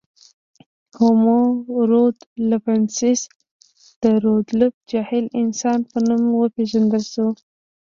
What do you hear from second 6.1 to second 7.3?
وپېژندل شو.